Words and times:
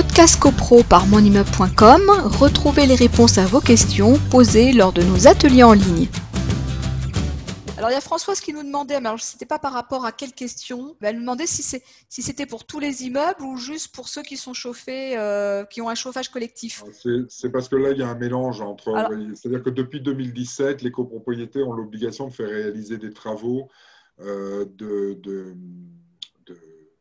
Podcast 0.00 0.38
CoPro 0.38 0.84
par 0.84 1.08
monimmeuble.com, 1.08 2.02
retrouvez 2.38 2.86
les 2.86 2.94
réponses 2.94 3.36
à 3.36 3.46
vos 3.46 3.60
questions 3.60 4.16
posées 4.30 4.72
lors 4.72 4.92
de 4.92 5.02
nos 5.02 5.26
ateliers 5.26 5.64
en 5.64 5.72
ligne. 5.72 6.06
Alors 7.76 7.90
il 7.90 7.94
y 7.94 7.96
a 7.96 8.00
Françoise 8.00 8.40
qui 8.40 8.52
nous 8.52 8.62
demandait, 8.62 9.00
mais 9.00 9.08
alors 9.08 9.18
c'était 9.18 9.44
pas 9.44 9.58
par 9.58 9.72
rapport 9.72 10.04
à 10.04 10.12
quelle 10.12 10.34
question, 10.34 10.94
elle 11.00 11.16
nous 11.16 11.22
demandait 11.22 11.48
si 11.48 11.64
c'est 11.64 11.82
si 12.08 12.22
c'était 12.22 12.46
pour 12.46 12.64
tous 12.64 12.78
les 12.78 13.02
immeubles 13.06 13.42
ou 13.42 13.56
juste 13.56 13.92
pour 13.92 14.08
ceux 14.08 14.22
qui 14.22 14.36
sont 14.36 14.54
chauffés, 14.54 15.18
euh, 15.18 15.64
qui 15.64 15.80
ont 15.80 15.88
un 15.88 15.96
chauffage 15.96 16.28
collectif? 16.28 16.84
C'est 17.28 17.50
parce 17.50 17.68
que 17.68 17.74
là 17.74 17.90
il 17.90 17.98
y 17.98 18.02
a 18.04 18.08
un 18.08 18.14
mélange 18.14 18.60
entre, 18.60 18.94
c'est-à-dire 19.34 19.64
que 19.64 19.70
depuis 19.70 20.00
2017, 20.00 20.80
les 20.82 20.92
copropriétés 20.92 21.64
ont 21.64 21.72
l'obligation 21.72 22.28
de 22.28 22.32
faire 22.32 22.50
réaliser 22.50 22.98
des 22.98 23.12
travaux 23.12 23.68
euh, 24.20 24.64
de, 24.76 25.20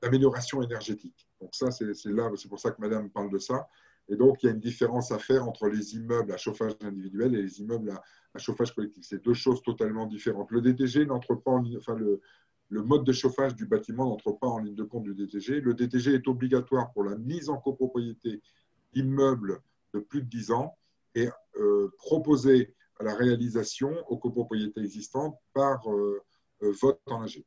d'amélioration 0.00 0.62
énergétique. 0.62 1.26
C'est 1.54 2.06
là, 2.06 2.30
c'est 2.36 2.48
pour 2.48 2.60
ça 2.60 2.70
que 2.70 2.80
Madame 2.80 3.10
parle 3.10 3.30
de 3.30 3.38
ça. 3.38 3.68
Et 4.08 4.16
donc, 4.16 4.42
il 4.42 4.46
y 4.46 4.48
a 4.50 4.52
une 4.52 4.60
différence 4.60 5.12
à 5.12 5.18
faire 5.18 5.48
entre 5.48 5.68
les 5.68 5.94
immeubles 5.94 6.32
à 6.32 6.36
chauffage 6.36 6.72
individuel 6.82 7.34
et 7.34 7.42
les 7.42 7.60
immeubles 7.60 7.90
à, 8.34 8.38
chauffage 8.38 8.74
collectif. 8.74 9.04
C'est 9.06 9.24
deux 9.24 9.34
choses 9.34 9.62
totalement 9.62 10.06
différentes. 10.06 10.50
Le 10.50 10.60
DTG 10.60 11.08
enfin, 11.10 11.94
le, 11.94 12.20
le, 12.68 12.82
mode 12.82 13.04
de 13.04 13.12
chauffage 13.12 13.54
du 13.54 13.64
bâtiment 13.64 14.08
n'entre 14.08 14.32
pas 14.32 14.48
en 14.48 14.58
ligne 14.58 14.74
de 14.74 14.82
compte 14.82 15.04
du 15.04 15.14
DTG. 15.14 15.60
Le 15.60 15.72
DTG 15.72 16.14
est 16.14 16.28
obligatoire 16.28 16.92
pour 16.92 17.04
la 17.04 17.16
mise 17.16 17.48
en 17.48 17.56
copropriété 17.56 18.42
d'immeubles 18.92 19.60
de 19.94 20.00
plus 20.00 20.22
de 20.22 20.28
10 20.28 20.50
ans 20.50 20.76
et 21.14 21.28
euh, 21.56 21.88
proposé 21.98 22.74
à 22.98 23.04
la 23.04 23.14
réalisation 23.14 23.92
aux 24.08 24.18
copropriétés 24.18 24.80
existantes 24.80 25.36
par 25.52 25.90
euh, 25.90 26.20
euh, 26.62 26.72
vote 26.80 27.00
en 27.06 27.22
AG. 27.22 27.42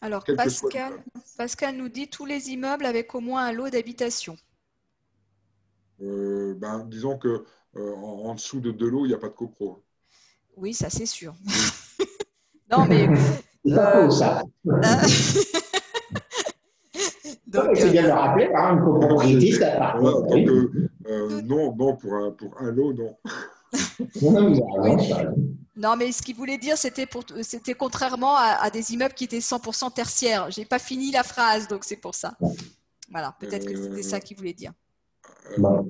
Alors, 0.00 0.24
Pascal, 0.36 0.92
Pascal 1.36 1.76
nous 1.76 1.88
dit 1.88 2.08
tous 2.08 2.24
les 2.24 2.50
immeubles 2.50 2.86
avec 2.86 3.14
au 3.14 3.20
moins 3.20 3.46
un 3.46 3.52
lot 3.52 3.68
d'habitation. 3.68 4.36
Euh, 6.00 6.54
ben, 6.54 6.84
disons 6.84 7.18
que 7.18 7.44
euh, 7.76 7.94
en, 7.96 8.34
dessous 8.34 8.60
de 8.60 8.86
l'eau, 8.86 9.04
il 9.06 9.08
n'y 9.08 9.14
a 9.14 9.18
pas 9.18 9.28
de 9.28 9.34
copro. 9.34 9.82
Oui, 10.56 10.72
ça 10.72 10.88
c'est 10.90 11.06
sûr. 11.06 11.34
non, 12.70 12.86
mais. 12.86 13.08
C'est 13.64 13.74
pas 13.74 14.04
faux, 14.04 14.10
ça. 14.10 14.42
Donc, 17.46 17.70
c'est 17.74 17.90
bien 17.90 18.02
de 18.02 18.08
le 18.08 18.12
rappeler, 18.12 18.50
copropriété, 18.84 19.52
ça 19.52 19.94
non, 21.44 21.74
non, 21.74 21.96
pour 21.96 22.14
un, 22.14 22.30
pour 22.32 22.60
un 22.60 22.70
lot, 22.70 22.92
non. 22.92 23.16
non, 24.22 24.54
mais 25.96 26.12
ce 26.12 26.22
qu'il 26.22 26.36
voulait 26.36 26.58
dire, 26.58 26.76
c'était, 26.76 27.06
pour, 27.06 27.24
c'était 27.42 27.74
contrairement 27.74 28.36
à, 28.36 28.58
à, 28.60 28.70
des 28.70 28.92
immeubles 28.92 29.14
qui 29.14 29.24
étaient 29.24 29.38
100% 29.38 29.92
tertiaires. 29.92 30.50
Je 30.50 30.60
n'ai 30.60 30.66
pas 30.66 30.78
fini 30.78 31.10
la 31.10 31.22
phrase, 31.22 31.68
donc 31.68 31.84
c'est 31.84 31.96
pour 31.96 32.14
ça. 32.14 32.36
Voilà, 33.10 33.34
peut-être 33.38 33.66
que 33.66 33.76
c'était 33.76 34.02
ça 34.02 34.20
qu'il 34.20 34.36
voulait 34.36 34.52
dire. 34.52 34.72
Euh, 35.58 35.82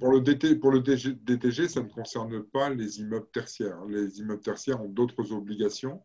pour 0.00 0.12
le, 0.12 0.20
DT, 0.20 0.56
pour 0.56 0.70
le 0.70 0.80
DTG, 0.80 1.68
ça 1.68 1.82
ne 1.82 1.88
concerne 1.88 2.42
pas 2.42 2.70
les 2.70 3.00
immeubles 3.00 3.28
tertiaires. 3.32 3.84
Les 3.86 4.18
immeubles 4.18 4.42
tertiaires 4.42 4.82
ont 4.82 4.88
d'autres 4.88 5.32
obligations, 5.32 6.02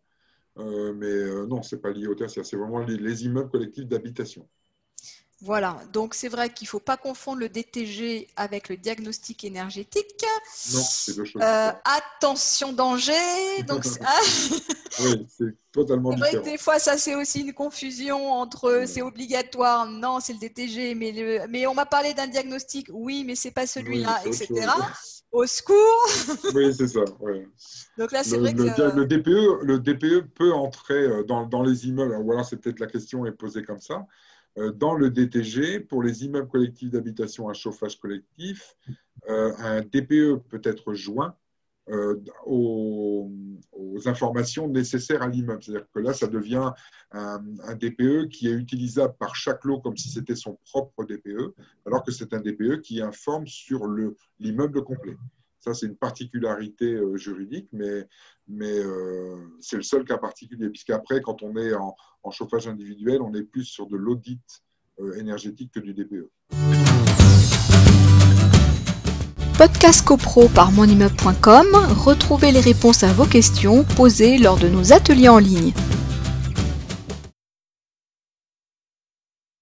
euh, 0.59 0.93
mais 0.93 1.07
euh, 1.07 1.47
non, 1.47 1.61
ce 1.61 1.75
n'est 1.75 1.81
pas 1.81 1.91
lié 1.91 2.07
au 2.07 2.15
tertiaire, 2.15 2.45
c'est 2.45 2.57
vraiment 2.57 2.79
les 2.79 3.25
immeubles 3.25 3.49
collectifs 3.49 3.87
d'habitation. 3.87 4.47
Voilà, 5.45 5.77
donc 5.91 6.13
c'est 6.13 6.29
vrai 6.29 6.49
qu'il 6.49 6.67
ne 6.67 6.69
faut 6.69 6.79
pas 6.79 6.95
confondre 6.95 7.39
le 7.39 7.49
DTG 7.49 8.29
avec 8.37 8.69
le 8.69 8.77
diagnostic 8.77 9.43
énergétique. 9.43 10.25
Non, 10.73 10.79
c'est 10.81 11.17
deux 11.17 11.25
choses. 11.25 11.41
Euh, 11.41 11.71
attention 11.83 12.71
danger. 12.71 13.11
Donc, 13.67 13.83
oui, 15.01 15.27
c'est 15.27 15.53
totalement 15.73 16.11
vrai 16.11 16.29
différent. 16.29 16.43
Que 16.45 16.49
des 16.49 16.57
fois, 16.57 16.79
ça 16.79 16.97
c'est 16.97 17.15
aussi 17.15 17.41
une 17.41 17.51
confusion 17.51 18.31
entre 18.31 18.85
c'est 18.87 19.01
obligatoire, 19.01 19.85
non, 19.85 20.21
c'est 20.21 20.31
le 20.31 20.39
DTG, 20.39 20.95
mais, 20.95 21.11
le, 21.11 21.47
mais 21.49 21.67
on 21.67 21.73
m'a 21.73 21.85
parlé 21.85 22.13
d'un 22.13 22.27
diagnostic, 22.27 22.87
oui, 22.93 23.25
mais 23.27 23.35
c'est 23.35 23.51
pas 23.51 23.67
celui-là, 23.67 24.21
etc. 24.25 24.47
Au 25.33 25.45
secours 25.45 25.75
Oui, 26.55 26.73
c'est 26.73 26.87
ça. 26.87 27.01
Donc 27.97 28.11
là, 28.13 28.23
c'est 28.23 28.37
vrai 28.37 28.53
le, 28.53 28.63
que. 28.63 28.95
Le 28.95 29.05
DPE, 29.05 29.63
le 29.63 29.79
DPE 29.79 30.33
peut 30.35 30.53
entrer 30.53 31.03
euh, 31.03 31.23
dans, 31.23 31.45
dans 31.47 31.63
les 31.63 31.87
immeubles. 31.87 32.13
Alors, 32.13 32.23
voilà, 32.23 32.43
c'est 32.45 32.57
peut-être 32.57 32.79
la 32.79 32.87
question 32.87 33.25
est 33.25 33.31
posée 33.31 33.63
comme 33.63 33.79
ça. 33.79 34.05
Euh, 34.57 34.71
dans 34.71 34.93
le 34.93 35.09
DTG, 35.09 35.79
pour 35.79 36.03
les 36.03 36.25
immeubles 36.25 36.47
collectifs 36.47 36.91
d'habitation 36.91 37.49
à 37.49 37.53
chauffage 37.53 37.99
collectif, 37.99 38.75
euh, 39.29 39.53
un 39.57 39.81
DPE 39.81 40.43
peut 40.49 40.61
être 40.63 40.93
joint 40.93 41.35
euh, 41.89 42.21
aux, 42.45 43.31
informations 44.05 44.67
nécessaires 44.67 45.21
à 45.21 45.27
l'immeuble. 45.27 45.63
C'est-à-dire 45.63 45.87
que 45.93 45.99
là, 45.99 46.13
ça 46.13 46.27
devient 46.27 46.71
un, 47.11 47.39
DPE 47.75 48.27
qui 48.29 48.47
est 48.47 48.53
utilisable 48.53 49.15
par 49.17 49.35
chaque 49.35 49.63
lot 49.63 49.79
comme 49.79 49.95
si 49.95 50.09
c'était 50.09 50.35
son 50.35 50.57
propre 50.65 51.05
DPE, 51.05 51.53
alors 51.85 52.03
que 52.03 52.11
c'est 52.11 52.33
un 52.33 52.41
DPE 52.41 52.81
qui 52.81 53.01
informe 53.01 53.47
sur 53.47 53.87
l'immeuble 54.39 54.83
complet. 54.83 55.15
Ça, 55.63 55.73
c'est 55.73 55.85
une 55.85 55.95
particularité 55.95 56.99
juridique, 57.15 57.69
mais, 57.71 58.05
mais 58.49 58.81
c'est 59.61 59.77
le 59.77 59.81
seul 59.81 60.03
cas 60.03 60.17
particulier, 60.17 60.69
puisqu'après, 60.69 61.21
quand 61.21 61.41
on 61.41 61.55
est 61.55 61.73
en, 61.73 61.95
en, 62.23 62.31
chauffage 62.31 62.67
individuel, 62.67 63.21
on 63.21 63.33
est 63.33 63.43
plus 63.43 63.63
sur 63.63 63.87
de 63.87 63.95
l'audit 63.95 64.41
énergétique 65.15 65.71
que 65.71 65.79
du 65.79 65.93
DPE. 65.93 66.29
Podcast 69.57 70.05
CoPro 70.05 70.49
par 70.49 70.73
monimmeuble.com, 70.73 71.67
retrouvez 72.03 72.51
les 72.51 72.59
réponses 72.59 73.03
à 73.03 73.13
vos 73.13 73.25
questions 73.25 73.85
posées 73.85 74.37
lors 74.37 74.57
de 74.57 74.67
nos 74.67 74.91
ateliers 74.91 75.29
en 75.29 75.37
ligne. 75.37 75.71